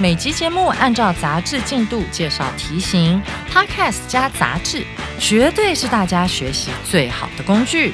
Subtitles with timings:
[0.00, 3.22] 每集节目按照杂志进度介绍题型
[3.52, 4.82] ，Podcast 加杂志，
[5.18, 7.92] 绝对是大家学习最好的工具。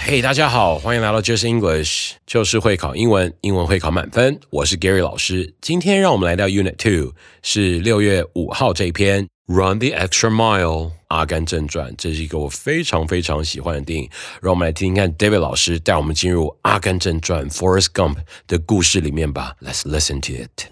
[0.00, 4.38] 嘿，大家好，欢迎来到 Just English，就是会考英文，英文会考满分。
[4.50, 14.09] 我是 Gary 老师，今天让我们来到 Unit Two，是六月五号这一篇 Run the Extra Mile，阿甘正传，这是一个我非常非常喜欢的电影。
[14.41, 19.55] 让我们来听听看 David 老师带我们进入阿甘正传 Forrest Gump 的故事里面吧。
[19.61, 20.69] Let's listen to it.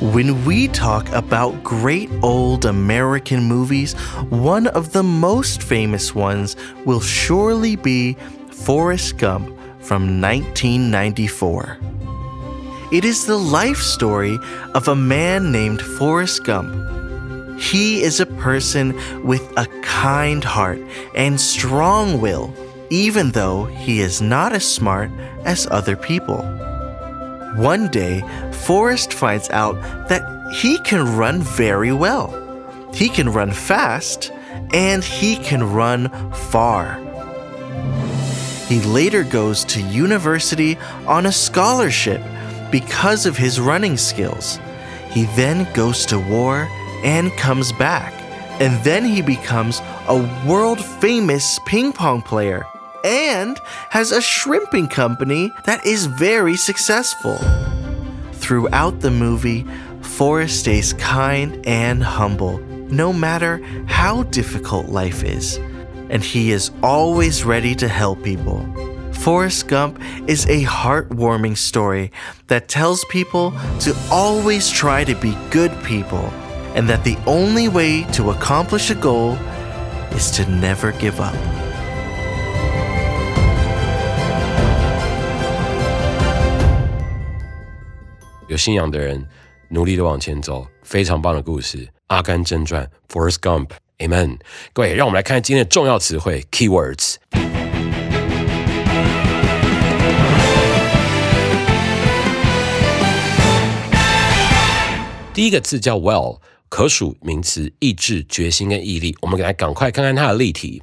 [0.00, 3.94] When we talk about great old American movies,
[4.30, 6.54] one of the most famous ones
[6.86, 8.16] will surely be
[8.52, 9.48] Forrest Gump
[9.80, 11.78] from 1994.
[12.92, 14.38] It is the life story
[14.72, 16.70] of a man named Forrest Gump.
[17.57, 20.79] he is a person with a kind heart
[21.15, 22.53] and strong will,
[22.89, 25.11] even though he is not as smart
[25.45, 26.41] as other people.
[27.55, 29.75] One day, Forrest finds out
[30.09, 30.23] that
[30.55, 32.39] he can run very well.
[32.93, 34.31] He can run fast
[34.73, 36.99] and he can run far.
[38.67, 42.21] He later goes to university on a scholarship
[42.71, 44.59] because of his running skills.
[45.11, 46.67] He then goes to war
[47.03, 48.13] and comes back.
[48.61, 50.17] And then he becomes a
[50.47, 52.65] world famous ping pong player
[53.03, 57.37] and has a shrimping company that is very successful.
[58.33, 59.65] Throughout the movie,
[60.01, 63.57] Forrest stays kind and humble, no matter
[63.87, 65.57] how difficult life is,
[66.09, 68.65] and he is always ready to help people.
[69.13, 72.11] Forrest Gump is a heartwarming story
[72.47, 76.31] that tells people to always try to be good people,
[76.74, 79.36] and that the only way to accomplish a goal
[80.16, 81.34] is to never give up.
[88.48, 89.26] 有信仰的人
[89.68, 92.82] 努力的往前走，非常棒的故事，《阿甘正传》（
[93.12, 94.38] Forrest Gump），Amen。
[94.72, 97.16] 各位，让我们来看今天的重要词汇 （keywords）。
[105.34, 106.40] 第一个字叫 well，
[106.73, 109.15] 可数名词，意志、决心跟毅力。
[109.21, 110.81] 我们来赶快看看它的例题。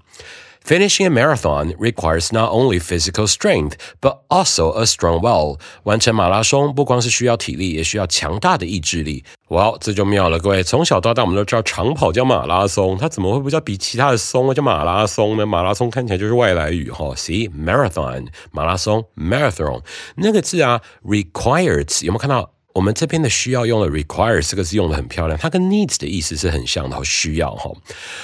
[0.64, 5.58] Finishing a marathon requires not only physical strength but also a strong will。
[5.82, 9.24] 完成马拉松不光是需要体力，也需要强大的意志力。
[9.48, 10.62] 哇，这就妙了，各位！
[10.62, 15.44] 从小到大，我们都知道长跑叫马拉松，它怎么会不叫比其他的松叫马拉松呢？
[15.44, 17.12] 马拉松看起来就是外来语哈。
[17.16, 19.82] See marathon，马拉松 marathon
[20.14, 22.52] 那个字啊，requires 有没有看到？
[22.74, 27.70] 我们这边的需要用了 require 这个字用的很漂亮，它跟 needs 的意思是很像的，需要哈。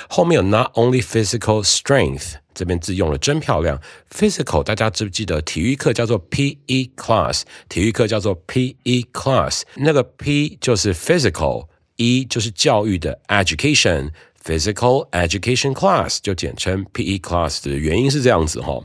[0.08, 3.80] 后面有 not only physical strength 这边字用了真漂亮
[4.10, 6.90] ，physical 大家记不记得体育课叫做 P.E.
[6.96, 9.06] class，体育课叫做 P.E.
[9.12, 14.10] class，那个 P 就是 physical，E 就是教育的 education。
[14.46, 18.80] Physical Education Class 就简称 PE Class 的原因是这样子哈，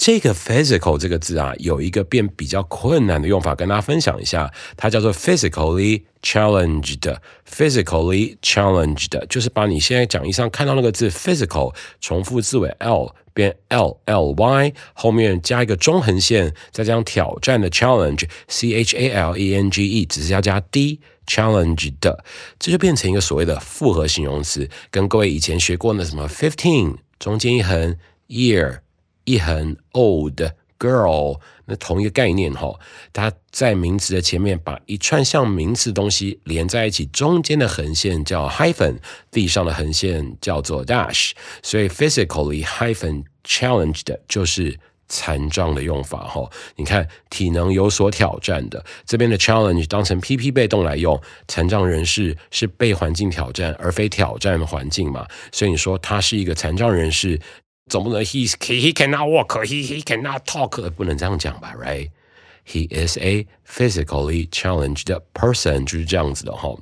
[0.00, 7.18] 这个 physical 这个字啊，有一个变比较困难的用法，跟大家分享一下，它叫做 physically challenged。
[7.46, 19.36] physically challenged 就是把你现在讲义上看到那个字 physical 重复字尾 l 变 l l y 后面加一个中横线，再加上挑战的 challenge c h a l
[19.36, 20.98] e n g e，只是要加 d。
[21.26, 22.24] challenge 的，
[22.58, 27.94] 这就变成一个所谓的复合形容词，跟各位以前学过的什么 fifteen 中间一横
[28.28, 28.78] year
[29.24, 30.40] 一横 old
[30.78, 32.78] girl 那同一个概念哈，
[33.12, 38.98] 它在名词的前面把一串像名词东西连在一起，中间的横线叫 hyphen，
[39.30, 41.32] 地上的横线叫做 dash，
[41.62, 44.78] 所以 physically hyphen challenged 就是。
[45.12, 57.40] 残障的用法哈，你看体能有所挑战的这边的 challenge 当成 PP 被动来用，残障人士是被环境挑战而非挑战环境嘛，所以你说他是一个残障人士，
[57.89, 66.75] 总不能 he he cannot walk he he cannot talk 不能这样讲吧，right？He is a physically challenged person 就是这样子的哈。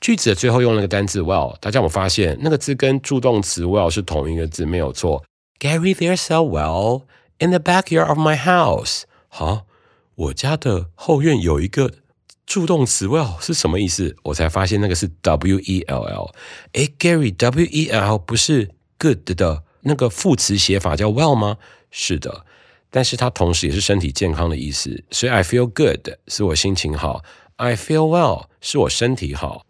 [0.00, 5.24] 句子的最后用那个单字 well，大家有没有发现那个字跟助动词 well 是同一个字，没有错。
[5.58, 7.02] Gary, there's a well
[7.38, 9.02] in the backyard of my house。
[9.28, 9.66] 好，
[10.14, 11.92] 我家的后院有一个
[12.46, 14.16] 助动词 well 是什么意思？
[14.22, 16.34] 我才发现那个是 w e l l。
[16.72, 21.57] 诶 g a r y w e l 不是 good 的 那个副词写法叫 well 吗？
[21.91, 22.45] 是的，
[22.89, 25.03] 但是它同时也是身体健康的意思。
[25.11, 27.23] 所以 I feel good 是我心情好
[27.57, 29.65] ，I feel well 是我身体好。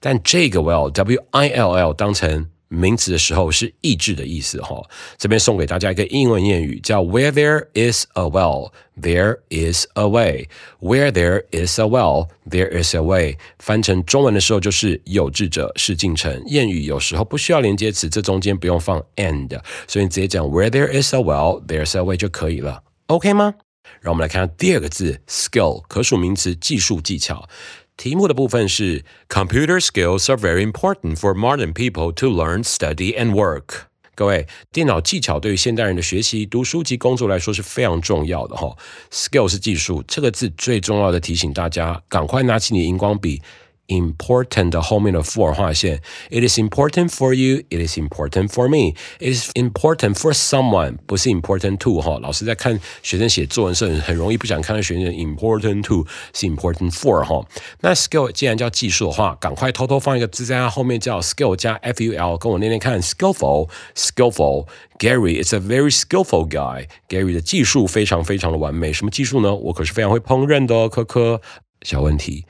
[0.00, 4.80] 但这个 well w i l l 当成名词的时候是意志的意思哈。
[5.16, 10.48] 这边送给大家一个英文谚语，叫 Where there is a well, there is a way.
[10.80, 13.36] Where there is a well, there is a way.
[13.58, 16.42] 翻成中文的时候就是有志者事竟成。
[16.44, 22.82] 谚语有时候不需要连接词，这中间不用放 and，所以你直接讲 Where there is a well, there is a way 就可以了。
[23.06, 23.54] OK 吗？
[24.00, 27.48] 让我们来看第二个字 skill，可数名词，技术技巧。
[27.98, 33.86] 题目的部分是 Computer skills are very important for modern people to learn, study, and work。
[34.14, 38.72] 各位，电脑技巧对于现代人的学习、读书及工作来说是非常重要的哈。
[39.10, 43.42] Skill 是技术，这个字最重要的提醒大家，赶快拿起你的荧光笔。
[43.87, 47.63] important 的后面的复尔划线，It is important for you.
[47.69, 48.95] It is important for me.
[49.19, 52.17] It is important for someone，不是 important to 哈。
[52.21, 57.45] 老师在看学生写作文时，很很容易不想看到学生 important to 是 important for 哈。
[57.81, 66.87] 那 skill 既然叫技术的话，赶快偷偷放一个字在它后面，叫 skill 加 f u l，跟我念念看，skillful，skillful。Gary is a very skillful guy.
[67.09, 68.93] Gary 的技术非常非常的完美。
[68.93, 69.53] 什么技术呢？
[69.53, 71.41] 我可是非常会烹饪的哦，科科。
[71.81, 72.45] 小问题。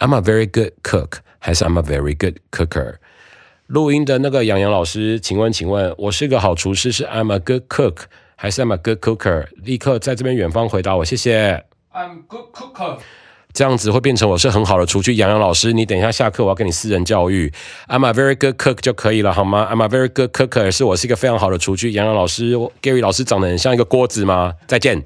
[0.00, 2.94] I'm a very good cook，还是 I'm a very good cooker？
[3.66, 7.96] 录音的那个杨洋老师，请问，请问我是个好厨师，是 I'm a good cook，
[8.34, 9.48] 还是 I'm a good cooker？
[9.62, 11.66] 立刻在这边远方回答我，谢谢。
[11.92, 12.96] I'm good cooker。
[13.52, 15.16] 这样子会变成我是很好的厨具。
[15.16, 17.52] 杨洋老师，你等一下下课，我要跟你私人教育。
[17.88, 21.92] I'm a very good cook 就可以了，好吗？I'm a very good cooker，是我是一个非常好的厨具。
[21.92, 24.54] 杨洋老师，Gary 老师长得很像一个锅子吗？
[24.66, 25.04] 再见。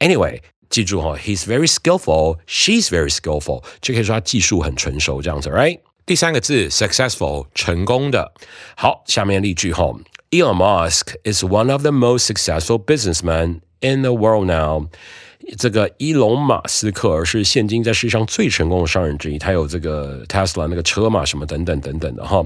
[0.00, 0.40] Anyway。
[0.73, 5.79] 记住哈，He's very skillful, she's very skillful，就可以说他技术很成熟这样子，right？
[6.05, 8.33] 第三个字 successful，成功的。
[8.75, 9.93] 好，下面例句哈，
[10.31, 14.89] Elon Musk is one of the most successful businessmen in the world now。
[15.58, 22.44] 这个伊隆马斯克而是现今在世界上最成功的商人之一，他有这个 Tesla 那个车嘛，什么等等等等的哈。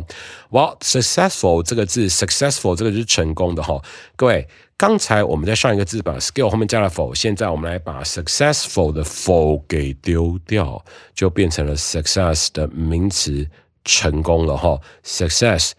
[0.51, 3.81] Well, successful 这个字，successful 这个是成功的哈。
[4.17, 10.85] 各位，刚才我们在上一个字把 skill 后面加了否，现在我们来把 successful 的否给丢掉，
[11.15, 13.47] 就变成了 success 的名词，
[13.85, 14.81] 成功了哈。
[15.05, 15.73] Success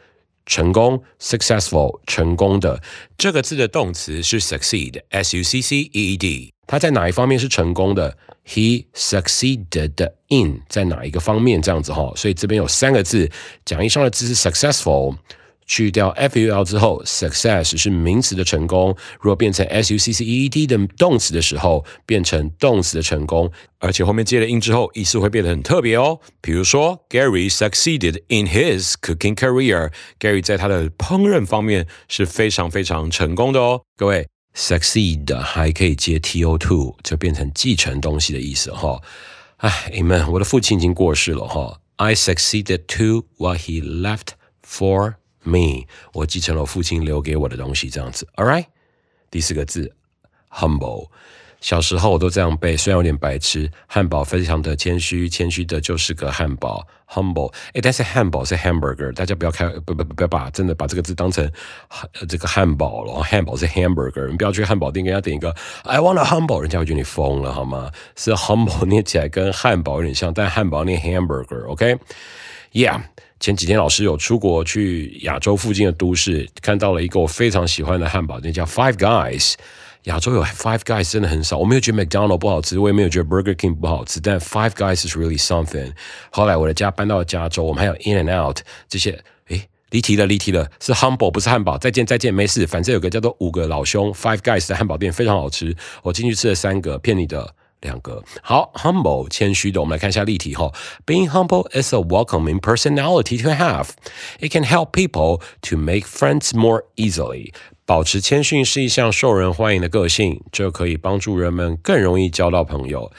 [0.45, 2.81] 成功，successful 成功的
[3.17, 6.53] 这个字的动词是 succeed，s u c c e e d。
[6.71, 12.13] 他在哪一方面是成功的？He succeeded in 在哪一个方面这样子哈？
[12.15, 13.27] 所以这边有三个字，
[13.65, 15.15] 讲义上的字是 successful，
[15.65, 18.95] 去掉 f u l 之后，success 是名词的成功。
[19.19, 26.19] 如果变成 s u c c e e d 的动词的时候，变成动词的成功，而且后面接了 in 之后，意思会变得很特别哦。
[26.39, 29.91] 比如说，Gary succeeded in his cooking career。
[30.19, 34.27] Gary 在他的烹饪方面是非常非常成功的哦，各位。
[34.59, 39.01] Succeed 还可以接 to to，就变成继承东西的意思哈。
[39.57, 41.79] 哎你们我的父亲已经过世了哈。
[41.95, 44.29] I succeeded to what he left
[44.65, 45.85] for me。
[46.13, 48.27] 我继承了父亲留给我的东西，这样子。
[48.35, 48.65] All right，
[49.31, 49.95] 第四个字
[50.49, 51.09] ，humble。
[51.61, 53.69] 小时候我都这样背，虽然有点白痴。
[53.85, 57.53] 汉堡非常的谦虚，谦虚的就是个汉堡，humble。
[57.73, 61.51] 哎，但是汉堡是 hamburger，大家不要开，不不不要把真的把这个字当成
[62.29, 63.21] 这个汉堡了。
[63.21, 67.91] 汉堡是 hamburger，你不要去汉堡店给人家点一个 I want a humble，人家会觉得你疯了好吗？
[68.15, 71.67] 是 humble 念起来跟汉堡有点像，但汉堡念 hamburger。
[71.67, 73.01] OK，Yeah，
[73.41, 79.55] 前几天老师有出国去亚洲附近的都市，看到了一个我非常喜欢的汉堡店，叫 Five Guys。
[80.04, 85.92] 亚洲有 Five Guys 真的很少，我没有觉得 McDonald 不好吃，我也没有觉得 Burger King 不好吃，但 Five Guys is really something。
[86.30, 88.58] 后来我的家搬到了加州，我们还有 In and Out
[88.88, 89.24] 这些。
[89.48, 91.78] 诶，离题了，离题了，是 Humble 不是汉堡。
[91.78, 98.22] 再见，再见，没事，反正有个叫做五个老兄 Five Guys 的汉堡店非常好吃，我进去吃了三个，骗你的两个。
[98.42, 100.72] 好，Humble 谦虚的，我们来看一下例题哈。
[101.06, 103.88] Being humble is a welcoming personality to have.
[104.40, 107.52] It can help people to make friends more easily.
[107.89, 113.11] 保持谦逊是一项受人欢迎的个性，这可以帮助人们更容易交到朋友。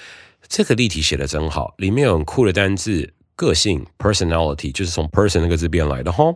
[0.48, 6.32] 这个例题写的真好，里面有很酷的单字“个性 ”（personality），就是从 “person” 那个字变来的哈。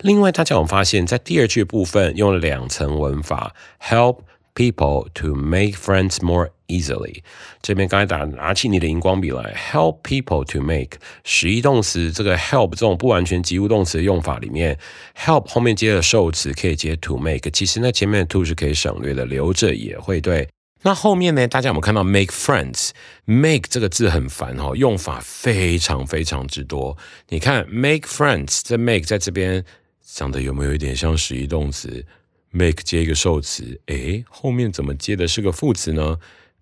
[0.00, 4.22] 另外，大家有发现，在第二句部分用了两层文法：“help
[4.56, 7.22] people to make friends more easily。
[7.60, 14.78] 这边刚才打拿起你的荧光笔来，help people to make 实义动词，这个 help 这种不完全及物动词的用法里面
[15.16, 20.48] ，help 后面接的受词可以接 to make，其实那前面的 to 是可以省略的，留着也会对。
[20.82, 21.48] 那后面呢？
[21.48, 26.96] 大家有没有看到 make friends？make 这个字很烦哈，用法非常非常之多。
[27.30, 29.64] 你看 make friends，这 make 在这边
[30.06, 32.06] 长得有没有一点像实义动词
[32.52, 36.16] ？make 接一个受词，诶，后面怎么接的是个副词呢？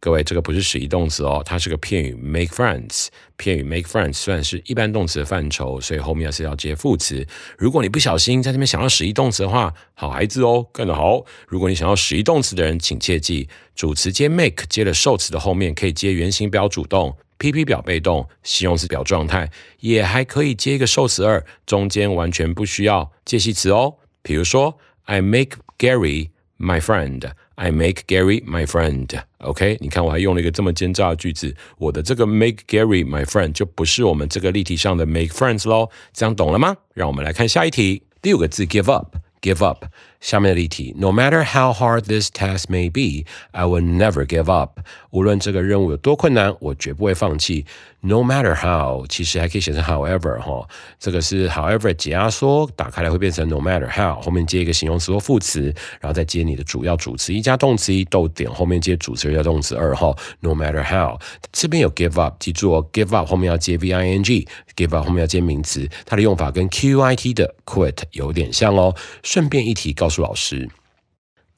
[0.06, 3.08] 各位，这个不是使役动词哦，它是个片语 make friends。
[3.36, 7.26] 片语 make friends 虽然是一般动词的范畴，所以后面是要接副词。
[7.58, 11.24] 如果你不小心在这边想要使役动词的话，好孩子哦，干得好。
[11.48, 23.96] 如果你想要使役动词的人，请切记，主词接 make 接了受词的后面可以接原形表主动，PP 表被动，形容词表状态，也还可以接一个受词二，中间完全不需要介系词哦。
[24.22, 26.28] 比如说，I make Gary
[26.60, 27.32] my friend。
[27.55, 29.21] I make Gary my friend.
[29.39, 36.75] OK，你看我还用了一个这么奸诈的句子，我的这个 make Gary my friend 就不是我们这个例题上的 make friends 喽，这样懂了吗？
[36.93, 39.85] 让我们来看下一题，第五个字 give up。give up。
[40.26, 44.80] 下面的例题，No matter how hard this task may be, I will never give up。
[45.10, 47.64] 无论这个任务有多困难，我绝不会放弃。
[48.00, 50.68] No matter how，其实还可以写成 however 哈，
[50.98, 60.12] 这个是 however 解压缩，打开来会变成 no matter how，后面接一个形容词或副词，然后再接你的主要主词一加动词一逗点，后面接主词加动词二哈。
[60.40, 61.18] No matter how，
[61.52, 67.96] 这边有 give up，记住哦，give up 后面要接 v i n g，give up 后面要接名词，它的用法跟 q i t 的 quit
[68.10, 68.94] 有点像哦。
[69.22, 70.68] 顺便一提，告诉老师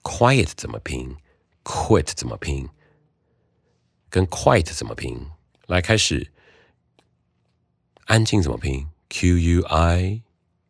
[0.03, 1.17] ，quiet 怎么拼
[1.65, 2.69] ，quit 怎么拼，
[4.09, 5.31] 跟 quiet 怎么拼？
[5.67, 6.33] 来开始，
[8.07, 10.23] 安静怎么拼？q u i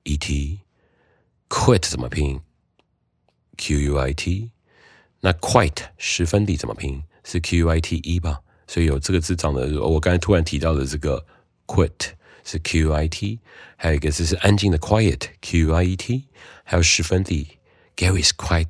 [0.02, 2.40] e t，quit 怎么拼
[3.57, 4.50] ？q u i t。
[5.21, 7.02] 那 quiet 十分地怎么拼？
[7.25, 8.42] 是 q u i t e 吧？
[8.66, 11.25] 所以有这个字长的，我刚才突然提到的这个
[11.66, 12.11] quit
[12.45, 13.40] 是 q u i t，
[13.76, 16.28] 还有一个字是安静的 quiet，q u i e t。
[16.64, 17.57] 还有十分的
[17.99, 18.69] ，Gary is quite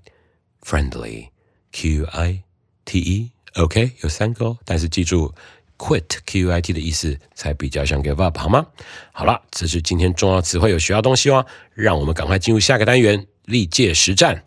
[0.64, 1.28] friendly.
[1.70, 2.42] Q I
[2.86, 5.34] T E OK 有三个哦，但是记住
[5.76, 8.66] quit Q I T 的意思才比较像 give up 好吗？
[9.12, 11.44] 好了，这是今天重要词汇有学到东西哦，
[11.74, 14.42] 让我们赶快进入下个单元历届实战。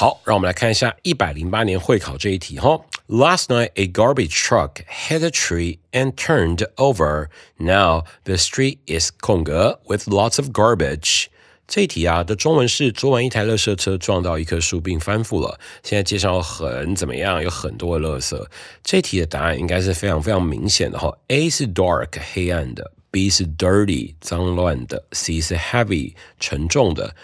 [0.00, 2.80] 好，让我们来看一下一百零八年会考这一题哈。
[3.08, 7.26] Last night, a garbage truck hit a tree and turned over.
[7.56, 11.24] Now the street is 空格 with lots of garbage.
[11.66, 15.58] 这一题啊的中文是：昨晚一台垃圾车撞到一棵树并翻覆了。
[15.82, 17.42] 现在街上很怎么样？
[17.42, 18.46] 有很多的垃圾。
[18.84, 21.12] 这题的答案应该是非常非常明显的哈。
[21.26, 27.16] A 是 dark 黑暗的，B 是 dirty 脏乱的，C 是 heavy 沉重的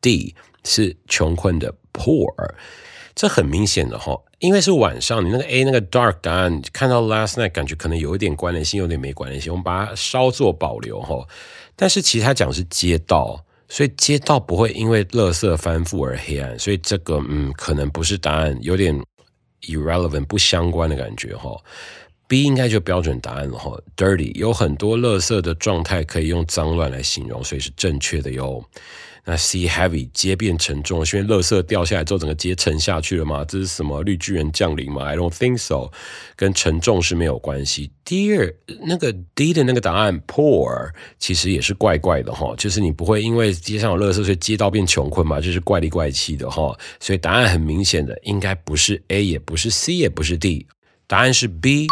[0.00, 2.54] ，D 是穷困的 poor。
[3.14, 11.26] 这很明显的哈，因为是晚上，你那个 A 那个 dark 答案看到 last night 感觉可能有一点关联性，有点没关联性，我们把它稍作保留哈。
[11.76, 18.98] 但是其他讲是街道，所以街道不会因为垃圾翻覆而黑暗，所以这个嗯可能不是答案，有点
[19.62, 21.50] irrelevant 不相关的感觉哈。
[22.26, 28.64] B 应该就标准答案了哈，dirty 有很多垃圾的状态可以用脏乱来形容，所以是正确的哟。
[29.24, 33.44] 那 C heavy 街变沉重，是因为垃圾掉下来之后，整个街沉下去了吗？
[33.44, 35.90] 这是什么绿巨人降临吗？I don't think so，
[36.36, 37.90] 跟沉重是没有关系。
[38.04, 38.52] 第二，
[38.86, 46.76] 那个 D 的那个答案 poor 其实也是怪怪的哈，就是你不会因为街上有垃圾，所以街道变穷困嘛，就是怪里怪气的哈。
[46.98, 50.66] 所以答案很明显的，应该不是 A，也不是 C，也不是 D，
[51.06, 51.86] 答案是 B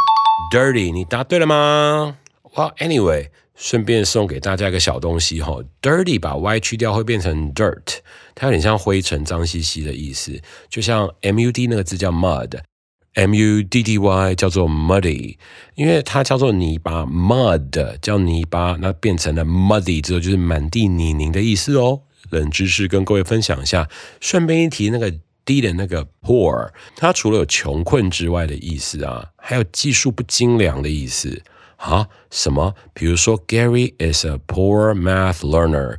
[0.53, 0.93] dirty。
[0.93, 2.17] 你答对了吗
[2.55, 3.29] 哇 anyway。
[3.61, 7.97] 顺便送给大家一个小东西哈，dirty 把 y 去掉会变成 dirt，
[8.33, 10.41] 它有点像灰尘、脏兮兮的意思，
[10.71, 15.37] 就像 mud 那个字叫 mud，m u d d y 叫做 muddy，
[15.75, 22.03] 因为它叫做泥巴，mud 叫泥巴，那变成了 muddy 之后就是满地泥泞的意思哦。
[22.31, 23.89] 冷知识跟各位分享一下，
[24.21, 25.13] 顺便一提那个
[25.45, 31.43] d 的那个 poor，它除了有穷困之外的意思啊，还有技术不精良的意思。
[31.79, 32.75] 啊，什么？
[32.93, 35.97] 比如说，Gary is a poor math learner，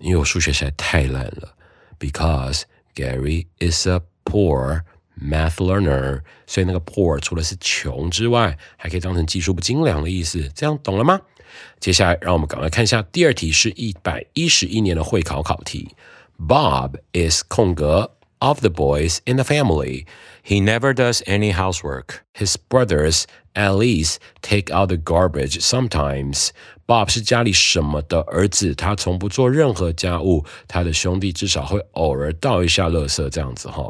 [0.00, 1.54] 因为我数学实在太烂了。
[1.98, 2.62] Because
[2.94, 4.82] Gary is a poor
[5.20, 10.48] math learner，所以那个 poor 除了是穷之外，还可以当成技术不精良的意思。
[10.54, 11.20] 这样懂了吗？
[11.78, 15.94] 接下来，让我们赶快看一下第二题，是一百一十一年的会考考题。
[16.38, 20.05] Bob is 空格 of the boys in the family.
[20.41, 22.23] He never does any housework.
[22.33, 26.49] His brothers at least take out the garbage sometimes.
[26.85, 30.43] Bob 是家里什么的儿子，他从不做任何家务。
[30.67, 33.89] 他的兄弟至少会偶尔倒一下垃圾，这样子哈。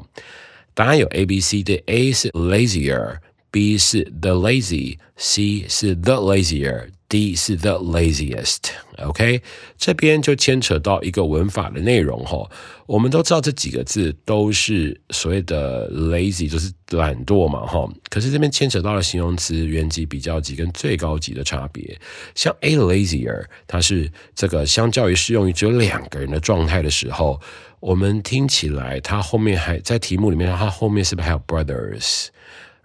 [0.75, 6.89] 答案有 A、B、C 的 A 是 lazier，B 是 the lazy，C 是 the lazier。
[7.08, 9.40] D 是 the laziest，OK，
[9.78, 12.46] 这边就牵扯到一个文法的内容哈。
[12.84, 17.88] 我们都知道这几个字都是所谓的 lazy，就是懒惰嘛哈。
[18.10, 21.98] 可是这边牵扯到了形容词原级、比较级跟最高级的差别。
[22.34, 27.40] 像 a lazier，它是这个相较于适用于只有两个人的状态的时候，
[27.80, 32.26] 我们听起来它后面还在题目里面，它后面是不是还有 brothers？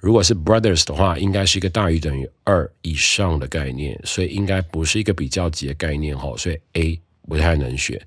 [0.04, 7.98] 如果是 brothers 的话，应该是一个大于等于二以上的概念，所以应该不是一个比较级的概念哈，所以 A 不太能选。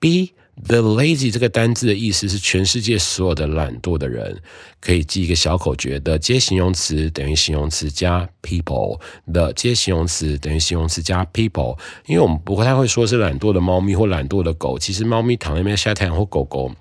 [0.00, 0.32] B
[0.64, 4.40] the lazy 这个单字的意思是全世界所有的懒惰的人，
[4.80, 8.98] 可以记一个小口诀的接形容词等于形容词加 people
[9.30, 16.74] 的接形容词等于形容词加 people，因为我们不太会说是懒惰的猫咪或懒惰的狗，其实猫咪躺在那边晒太阳或狗狗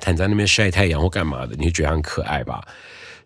[0.00, 2.60] 躺在那边晒太阳或干嘛的，你觉得很可爱吧？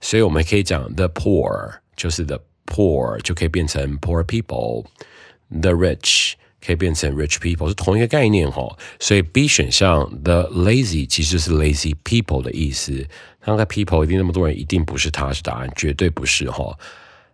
[0.03, 6.33] 所以我们可以讲 the poor 就是 the poor 就可以变成 poor people，the rich
[6.65, 8.77] 可以变成 rich people 是同一个概念哈。
[9.01, 13.07] 所以 B 选项 the lazy 其实是 lazy people 的意思。
[13.45, 16.79] 那个 people 一定那么多人，一定不是他是答案，绝对不是哈。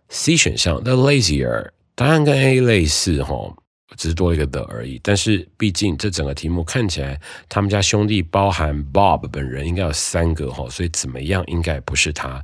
[0.07, 3.55] C 选项 the lazier 答案跟 A 类似哈，
[3.97, 4.99] 只是多一个的而已。
[5.03, 12.43] 但是毕竟这整个题目看起来，他们家兄弟包含 Bob 本人应该有三个哈，所以怎么样应该不是他。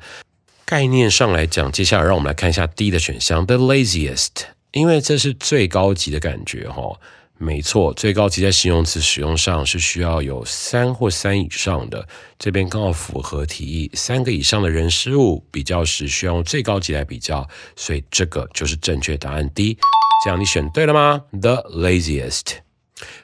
[0.65, 4.29] 概念上来讲，接下来让我们来看一下 D 的选项，the laziest，
[4.71, 6.99] 因为这是最高级的感觉哈。
[7.37, 12.07] 没错，最高级在形容词使用上是需要有三或三以上的，
[12.39, 19.77] 这边刚好符合题意，三个以上的人事物比较时需要用最高级来比较，所以这个就是正确答案 D。
[20.24, 21.22] 这样你选对了吗？
[21.32, 22.58] The laziest。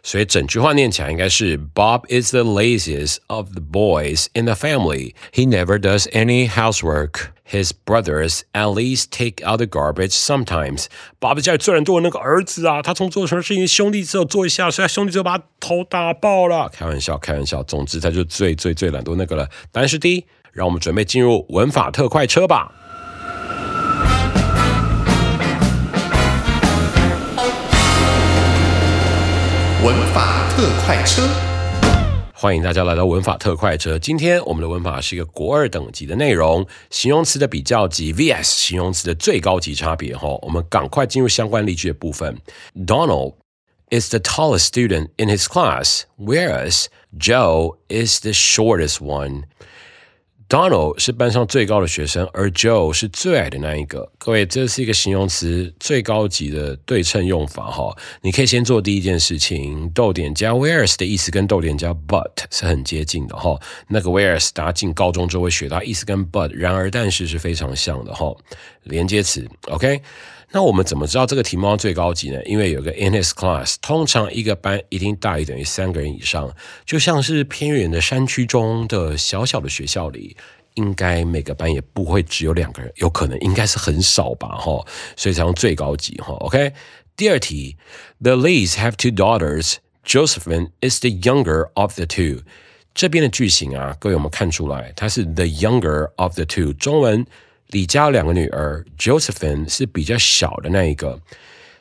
[0.03, 5.15] 所以整句话念起来应该是 Bob is the laziest of the boys in the family.
[5.33, 7.33] He never does any housework.
[7.45, 10.87] His brothers at least take out the garbage sometimes.
[11.21, 16.71] Bob 家里最懒惰的那个儿子啊，他从做什么事情，兄弟只有做一下，所以兄弟就把他头打爆了。
[16.71, 17.63] 开玩笑，开玩笑。
[17.63, 19.49] 总之，他就最最最懒惰那个了。
[19.71, 20.25] 答案是 D。
[20.53, 22.73] 让我们准备进入文法特快车吧。
[29.92, 31.28] 文法特快车，
[32.34, 34.00] 欢迎大家来到文法特快车。
[34.00, 40.16] 今天我们的文法是一个国二等级的内容，形容词的比较级 vs 形容词的最高级差别。
[40.16, 42.38] 哈，我们赶快进入相关例句的部分。
[42.74, 43.34] Donald
[43.90, 46.86] is the tallest student in his class, whereas
[47.20, 49.44] Joe is the shortest one.
[50.52, 54.12] Donald 是班上最高的学生，而 Joe 是最矮的那一个。
[54.18, 57.96] 各位，这是一个形容词最高级的对称用法哈。
[58.22, 63.58] 你可以先做第一件事情，逗点加 Where's 的意思跟逗点加 but 是很接近的哈。
[63.88, 68.36] 那个 Where's 大家进高中就会学到，意思跟 but 然而但是是非常像的哈。
[68.84, 70.02] 连接词，OK。
[70.54, 72.44] 那我们怎么知道这个题目最高级呢？
[72.44, 76.54] 因为有个 in his class，通常一个班一定大于等于三个人以上，
[76.86, 80.36] 就像是偏远的山区中的小小的学校里，
[80.74, 84.86] 应该每个班也不会只有两个人，有可能应该是很少吧，哈，
[85.16, 86.34] 所以才用最高级哈。
[86.42, 86.74] OK，
[87.16, 87.78] 第二题
[88.22, 89.76] ，The Lees have two daughters.
[90.06, 92.42] Josephine is the younger of the two.
[92.94, 97.26] 这边的句型啊，各位我们看出来，它是 the younger of the two，中文。
[97.72, 101.20] 李家两个女儿，Josephine 是比较小的那一个，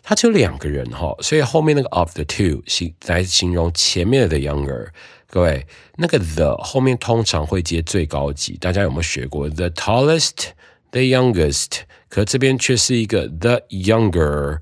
[0.05, 4.88] 她只有两个人哈，所以后面那个 of the two 形来形容前面的 younger。
[5.26, 11.81] 各位，那个 the 后面通常会接最高级，大家有没有学过 the tallest，the youngest？
[12.09, 14.59] 可这边却是一个 the younger，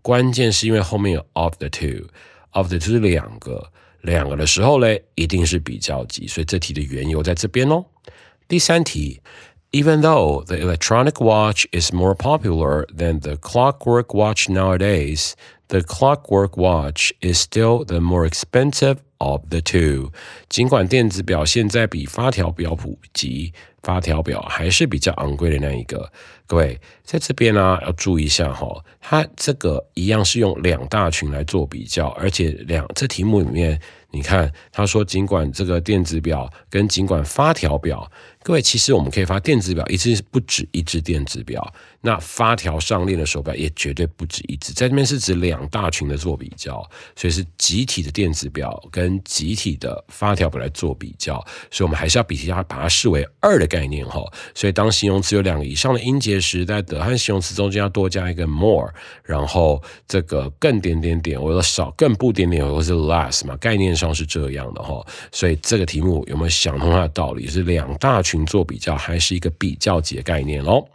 [0.00, 7.84] 关键是因为后面有 of the two，of the two 是两个，两个的时候嘞，一定是比较级，所以这题的缘由在这边哦。
[8.48, 9.20] 第三题。
[9.71, 15.33] Even though the electronic watch is more popular than the clockwork watch nowadays,
[15.67, 20.11] the clockwork watch is still the more expensive of the two。
[20.47, 26.09] 尽管电子表现在比发条表普及，发条表还是比较昂贵的那一个。
[26.47, 33.81] 各位在这边呢，要注意一下哈，它这个一样是用两大群来做比较，而且两这题目里面，
[34.11, 38.09] 你看他说尽管这个电子表跟尽管发条表，
[38.42, 41.74] 各位，其实我们可以发电子表，一次不止一只电子表。
[42.02, 46.82] 那发条上链的手表也绝对不止一只，在这边是指两大群的做比较，
[47.14, 51.34] 所以是集体的电子表跟集体的发条表来做比较，
[51.70, 54.22] 所以我们还是要比较把它视为二的概念哈。
[54.54, 58.90] 所以当形容词有两个以上的音节时，在德汉形容词中间要多加一个 more，
[59.22, 65.06] 然后这个更点点点，或者少更不点点，或者是 less 嘛，概念上是这样的哈。
[65.30, 67.46] 所以这个题目有没有想通它的道理？
[67.46, 70.87] 是两大群做比较，还是一个比较级的概念哦？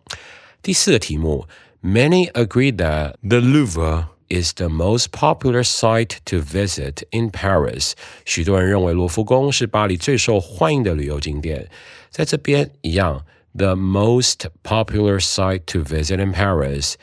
[0.62, 1.46] 第四个题目，
[1.82, 7.92] Many agree that the Louvre is the most popular site to visit in Paris。
[8.24, 11.68] 许多人认为罗浮宫是巴黎最受欢迎的旅游景点。
[12.10, 16.94] 在这边一样，the most popular site to visit in Paris。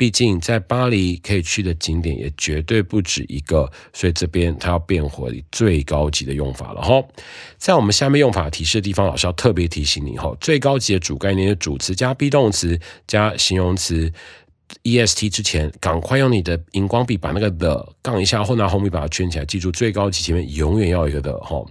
[0.00, 7.04] 毕竟在巴黎可以去的景点也绝对不止一个，所以这边它要变回最高级的用法了哈。
[7.58, 14.10] 在我们下面用法提示的地方，老师要特别提醒你哈，最高级的主概念是主词加 be 动词加形容词。
[14.82, 19.44] E S T 之前，赶快用你的荧光笔把那个的杠一下，或拿红笔把它圈起来。
[19.44, 21.64] 记住，最高级前面永远要一个的哈。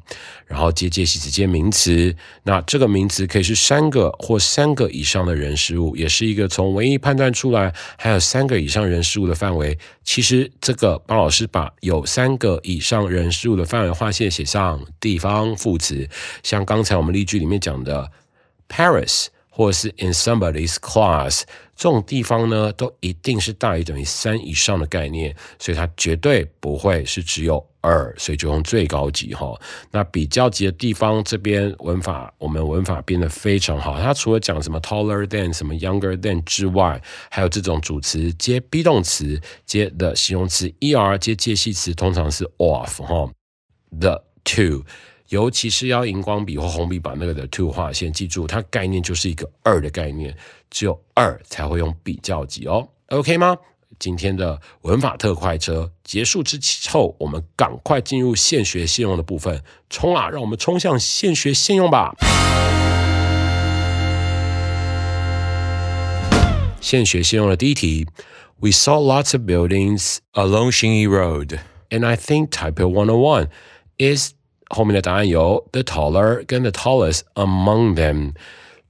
[0.45, 9.77] 然后接介系词接名词，那这个名词可以是三个或三个以上的人事物，也是一个从唯一判断出来还有三个以上人事物的范围。
[10.03, 16.09] 其实这个帮老师把有三个以上人事物的范围划线写上地方副词，
[16.43, 18.11] 像刚才我们例句里面讲的
[18.67, 19.27] Paris。
[19.59, 21.41] 或者是 in somebody's class
[21.75, 29.53] 这种地方呢，都一定是大于等于三以上的概念，所以它绝对不会是只有二，所以就用最高级哈。
[29.91, 33.99] 那比较级的地方，这边文法我们文法编得非常好。
[33.99, 43.29] 它除了讲什么 taller than 什么 younger than 之外，还有这种主词接 be 动词接的形容词 er 接介系词，通常是 of 哈
[43.99, 44.85] the two。
[45.29, 50.35] 尤其是要荧光笔或红笔把那个的 two 划线，记住它概念就是一个二的概念，
[50.71, 53.55] 只有二才会用比较级哦，OK 吗？
[53.99, 60.29] 今天的文法特快车结束之后，我们赶快进入现学现用的部分，冲啊！
[60.29, 62.15] 让我们冲向现学现用吧。
[66.81, 68.07] 现学现用的第一题
[68.59, 73.49] ，We saw lots of buildings along Xinyi Road, and I think Taipei 101
[73.97, 74.33] is
[74.69, 78.33] 后面的答案有 the taller 跟 the tallest among them。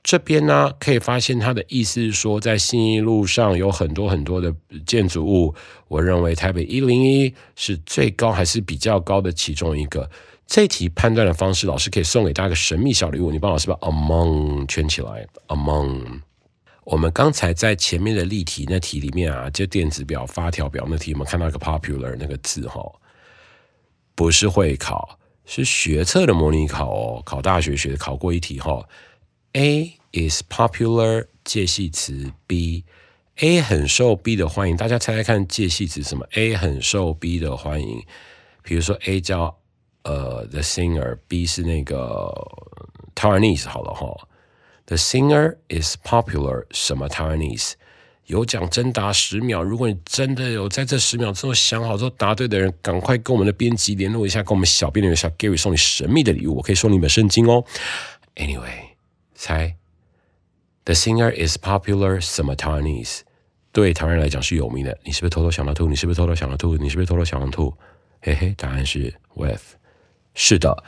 [0.02, 4.54] 这边呢，可以发现它的意思是说，在信义路上有很多很多的
[4.86, 5.54] 建筑物。
[5.90, 10.10] 我认为台北一零一是最高还是比较高的其中一个。
[10.48, 13.30] 这题判断的方式，老师可以送给大家个神秘小礼物。
[13.30, 15.28] 你帮老师把 among 圈起来。
[15.50, 16.22] among，
[16.86, 22.82] 我们刚才在前面的例题那题里面啊，就电子表发条表那题，我们看到一个 popular 那个字哈，
[24.16, 25.19] 不是会考。
[25.52, 28.88] 是学测的模拟考哦，考大学学考过一题哈。
[29.54, 38.06] A is popular 介系词 B，A 很受 B 的欢迎，大家猜猜看介系词什么？A 很受 B 的欢迎，
[38.62, 39.58] 比如说 A 叫
[40.04, 42.32] 呃 the singer，B 是那个
[43.16, 44.28] Taiwanese 好了哈。
[44.86, 47.74] The singer is popular 什么 Taiwanese？
[48.30, 57.66] 有奖征答十秒，如果你真的有在这十秒之后想好之后答对的人，赶快跟我们的编辑联络一下，跟我们小编联络一下，Gary 送你神秘的礼物，我可以送你一本圣经哦。
[58.36, 58.92] Anyway，
[59.34, 59.76] 猜
[60.86, 63.22] ，The singer is popular s m Taiwanese，
[63.72, 64.96] 对台湾人来讲是有名的。
[65.04, 65.88] 你是不是偷偷想到吐？
[65.88, 66.78] 你是不是偷偷想到吐？
[66.78, 67.76] 你是不是偷偷想到吐？
[68.22, 69.74] 嘿嘿，答案是 with，
[70.36, 70.84] 是的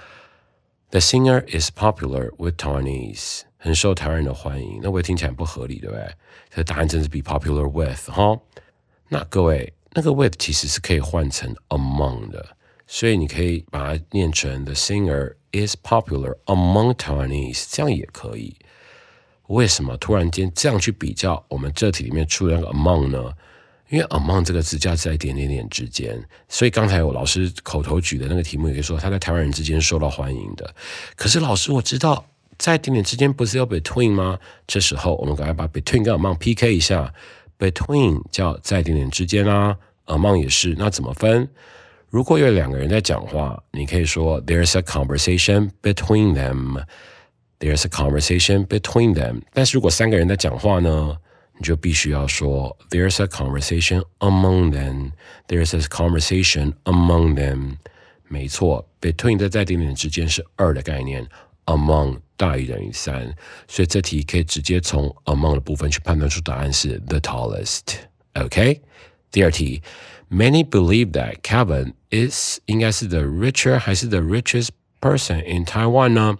[0.91, 3.41] ，The singer is popular with Taiwanese。
[3.63, 6.03] 很受台湾人的欢迎，那我也听起来不合理，对不对？
[6.49, 8.35] 这答案真是 be popular with 哈。
[9.07, 12.43] 那各位，那个 with 其实是可以换成 among 的，
[12.87, 18.55] 所以你可以把它念成 the singer is popular among Taiwanese，这样也可以。
[19.45, 21.45] 为什么突然间这样去比较？
[21.47, 23.31] 我们这题里面出了个 among 呢？
[23.89, 26.19] 因为 among 这个字加在点点点之间，
[26.49, 30.73] 所以刚才我老师口头举的那个题目也可以说他在台湾人之间受到欢迎的。
[31.15, 32.25] 可是老师，我知道。
[32.61, 34.37] 在点点之间不是有 between 吗？
[34.67, 37.11] 这时候我们赶快把 between 跟 among PK 一下。
[37.57, 40.75] between 叫在点点之间啊，among 也是。
[40.77, 41.49] 那怎么分？
[42.11, 46.83] 如果有两个人在讲话，你可以说 there's a conversation between them。
[47.59, 49.41] there's a conversation between them。
[49.53, 51.17] 但是如果三个人在讲话呢，
[51.57, 55.13] 你就必须要说 there's a conversation among them。
[55.47, 57.77] there's a conversation among them。
[58.27, 61.27] 没错，between 在在点点之间是二的概念。
[61.65, 63.34] among 大于等于三，
[63.68, 68.80] 所以这题可以直接从 among 的部分去判断出答案是 the tallest。OK，
[69.30, 69.82] 第二题，
[70.30, 74.68] Many believe that Kevin is 应该是 the richer 还是 the richest
[75.00, 76.38] person in Taiwan 呢？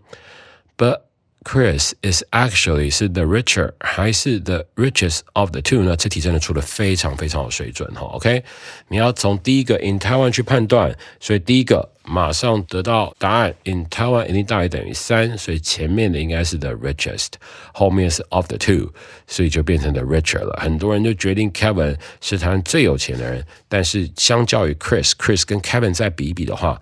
[0.76, 1.02] But
[1.43, 5.95] Chris is actually 是 the richer 还是 the richest of the two 呢？
[5.95, 8.01] 这题真的出的非常非常有水准哈。
[8.13, 8.43] OK，
[8.89, 17.30] 你要从第一个 in Taiwan 去判断，所以第一个马上得到答案 in Taiwan 一定大于等于三，所以前面的应该是 the richest，
[17.73, 18.93] 后面是 of the two，
[19.25, 20.60] 所以就变成 the richer 了。
[20.62, 26.80] 很多人就决定 Kevin 是台湾最有钱的人，但是相较于 Chris，Chris 跟 Kevin 再比一比的话。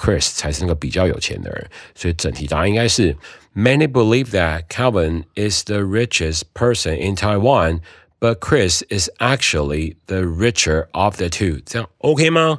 [0.00, 3.16] Chris 才是那个比较有钱的人，所以整题答案应该是
[3.54, 7.80] Many believe that Calvin is the richest person in Taiwan,
[8.20, 11.60] but Chris is actually the richer of the two。
[11.64, 12.58] 这样 OK 吗？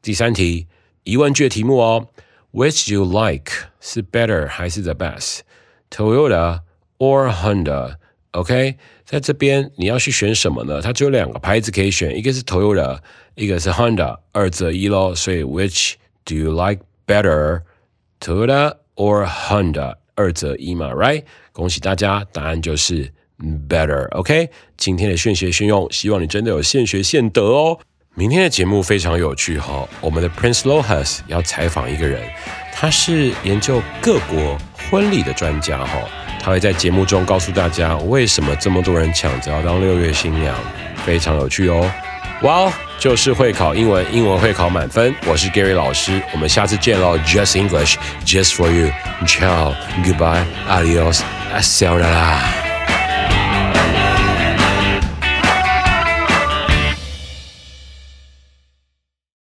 [0.00, 0.68] 第三题
[1.02, 2.08] 疑问句的题目哦，
[2.52, 6.60] Which you like 是 better 还是 the best？Toyota
[6.98, 10.80] or Honda？OK，在这边你要去选什么呢？
[10.80, 13.00] 它只有两个牌子可以选，一个是 Toyota，
[13.34, 15.12] 一个是 Honda，二择一喽。
[15.14, 15.94] 所以 Which
[16.25, 17.61] do you like better,
[18.19, 19.95] Toyota or Honda？
[20.15, 21.23] 二择一嘛，right？
[21.51, 23.11] 恭喜大家，答案就是
[23.67, 24.07] better。
[24.11, 27.79] OK，今天的现学现用，希望你真的有现学现得哦。
[28.13, 32.21] 明天的节目非常有趣哈，我们的 Prince Lohas 要采访一个人，
[32.73, 34.57] 他是研究各国
[34.89, 35.97] 婚礼的专家哈，
[36.39, 40.55] 他会在节目中告诉大家为什么这么多人抢着要当六月新娘，
[41.05, 41.89] 非常有趣哦。
[42.43, 45.11] 哇，就是会考英文，英文会考满分。
[45.25, 47.17] 我是 Gary 老师，我们下次见喽。
[47.25, 48.91] Just English, just for you.
[49.25, 49.73] Ciao,
[50.05, 52.70] goodbye, adios, hasta la.